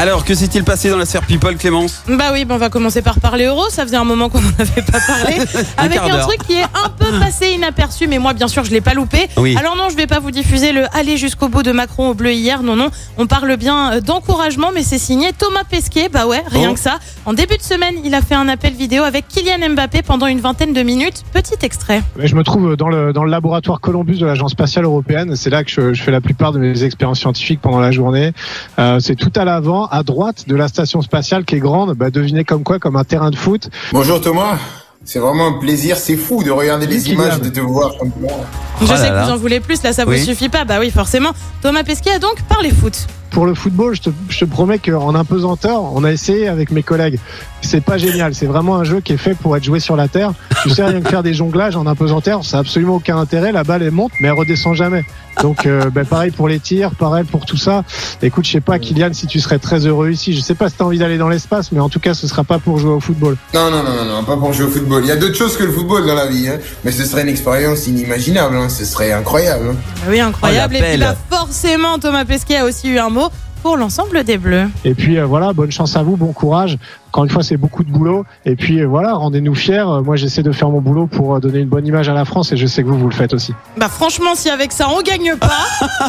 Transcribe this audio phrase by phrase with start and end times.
[0.00, 3.02] Alors, que s'est-il passé dans la sphère People, Clémence Bah oui, bah on va commencer
[3.02, 3.68] par parler euro.
[3.68, 5.38] Ça faisait un moment qu'on n'en avait pas parlé.
[5.76, 8.80] avec un truc qui est un peu passé inaperçu, mais moi, bien sûr, je l'ai
[8.80, 9.26] pas loupé.
[9.36, 9.56] Oui.
[9.58, 12.30] Alors non, je vais pas vous diffuser le aller jusqu'au bout de Macron au bleu
[12.32, 12.62] hier.
[12.62, 12.90] Non, non.
[13.16, 16.08] On parle bien euh, d'encouragement, mais c'est signé Thomas Pesquet.
[16.08, 16.74] Bah ouais, rien Oh.
[16.74, 16.98] que ça.
[17.26, 20.38] En début de semaine, il a fait un appel vidéo avec Kylian Mbappé pendant une
[20.40, 21.24] vingtaine de minutes.
[21.32, 22.02] Petit extrait.
[22.16, 25.34] Mais Je me trouve dans le, dans le laboratoire Columbus de l'Agence spatiale européenne.
[25.34, 28.32] C'est là que je, je fais la plupart de mes expériences scientifiques pendant la journée.
[28.78, 31.94] Euh, c'est tout à l'avant, à droite de la station spatiale qui est grande.
[31.94, 33.68] Bah, devinez comme quoi, comme un terrain de foot.
[33.92, 34.58] Bonjour Thomas,
[35.04, 38.34] c'est vraiment un plaisir, c'est fou de regarder les images, de te voir comme ça.
[38.80, 39.24] Je Oh sais là que là.
[39.26, 39.82] vous en voulez plus.
[39.82, 40.18] Là, ça Oui.
[40.18, 40.64] vous suffit pas.
[40.64, 41.30] Bah oui, forcément.
[41.62, 43.06] Thomas Pesquet a donc parlé foot.
[43.30, 46.82] Pour le football, je te, je te promets qu'en impesanteur, on a essayé avec mes
[46.82, 47.18] collègues.
[47.60, 48.34] C'est pas génial.
[48.34, 50.32] C'est vraiment un jeu qui est fait pour être joué sur la terre.
[50.62, 53.52] Tu sais rien que faire des jonglages en impesanteur, ça a absolument aucun intérêt.
[53.52, 55.04] La balle elle monte, mais elle redescend jamais.
[55.42, 57.84] Donc, euh, ben, pareil pour les tirs, pareil pour tout ça.
[58.22, 60.34] Écoute, je sais pas, Kylian, si tu serais très heureux ici.
[60.34, 62.42] Je sais pas si t'as envie d'aller dans l'espace, mais en tout cas, ce sera
[62.42, 63.36] pas pour jouer au football.
[63.54, 65.02] Non, non, non, non, non, pas pour jouer au football.
[65.04, 66.58] Il y a d'autres choses que le football dans la vie, hein.
[66.84, 68.68] mais ce serait une expérience inimaginable, hein.
[68.68, 69.68] ce serait incroyable.
[69.70, 69.76] hein.
[69.96, 70.74] Bah oui, incroyable.
[70.76, 73.27] Oh, Et puis bah, forcément, Thomas Pesquet a aussi eu un mot
[73.62, 74.68] pour l'ensemble des Bleus.
[74.84, 76.78] Et puis euh, voilà, bonne chance à vous, bon courage.
[77.08, 78.24] Encore une fois, c'est beaucoup de boulot.
[78.44, 79.78] Et puis euh, voilà, rendez-nous fiers.
[79.78, 82.52] Euh, Moi, j'essaie de faire mon boulot pour donner une bonne image à la France,
[82.52, 83.54] et je sais que vous, vous le faites aussi.
[83.78, 86.06] Bah franchement, si avec ça on gagne pas,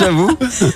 [0.00, 0.30] J'avoue.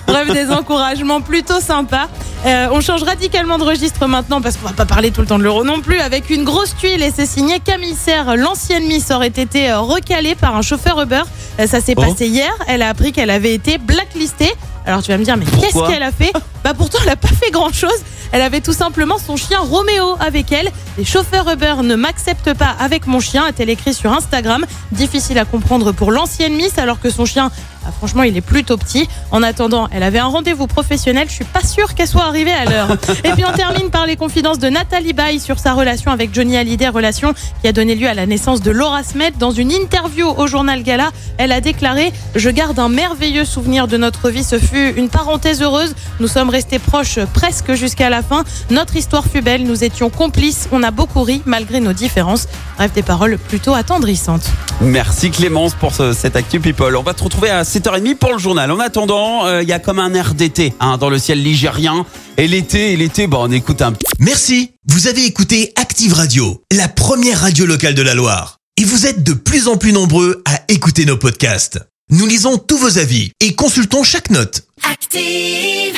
[0.07, 2.09] bref, des encouragements plutôt sympas.
[2.47, 5.39] Euh, on change radicalement de registre maintenant parce qu'on va pas parler tout le temps
[5.39, 5.99] de l'euro non plus.
[5.99, 10.55] Avec une grosse tuile et c'est signé Camille Serre, l'ancienne Miss aurait été recalée par
[10.57, 11.23] un chauffeur Uber.
[11.67, 12.01] Ça s'est Oh.
[12.01, 12.53] passé hier.
[12.69, 14.53] Elle a appris qu'elle avait été blacklistée.
[14.89, 16.33] Alors tu vas me dire, mais qu'est-ce qu'elle a fait?
[16.65, 18.03] Bah pourtant, elle a pas fait grand-chose.
[18.33, 20.71] Elle avait tout simplement son chien Roméo avec elle.
[20.99, 24.67] Les chauffeurs Uber ne m'acceptent pas avec mon chien, a-t-elle écrit sur Instagram.
[24.93, 27.51] Difficile à comprendre pour l'ancienne Miss alors que son chien,
[27.89, 29.09] bah, franchement, il est plutôt petit.
[29.31, 31.27] En attendant, elle avait un rendez-vous professionnel.
[31.29, 32.89] Je suis pas sûre qu'elle soit arrivée à l'heure.
[33.25, 36.59] Et puis on termine par les confidences de Nathalie Baye sur sa relation avec Johnny
[36.59, 37.33] Hallyday, relation
[37.63, 39.33] qui a donné lieu à la naissance de Laura Smet.
[39.39, 43.97] Dans une interview au journal Gala, elle a déclaré Je garde un merveilleux souvenir de
[43.97, 44.45] notre vie.
[44.45, 45.95] Ce fut une parenthèse heureuse.
[46.21, 48.45] Nous sommes restés proches presque jusqu'à la fin.
[48.71, 49.65] Notre histoire fut belle.
[49.65, 50.69] Nous étions complices.
[50.73, 52.47] On a beaucoup ri malgré nos différences.
[52.77, 54.47] Bref, des paroles plutôt attendrissantes.
[54.81, 56.95] Merci Clémence pour ce- cette Actu People.
[56.97, 58.71] On va te retrouver à 7h30 pour le journal.
[58.71, 62.07] En attendant, euh, il y a comme un air d'été hein, dans le ciel ligérien.
[62.37, 66.87] Et l'été, et l'été, bon, on écoute un Merci, vous avez écouté Active Radio, la
[66.89, 68.59] première radio locale de la Loire.
[68.77, 71.81] Et vous êtes de plus en plus nombreux à écouter nos podcasts.
[72.11, 74.63] Nous lisons tous vos avis et consultons chaque note.
[74.89, 75.98] Active.